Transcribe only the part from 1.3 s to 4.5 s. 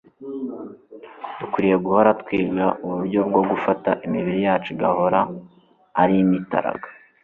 dukwiriye guhora twiga uburyo bwo gufata imibiri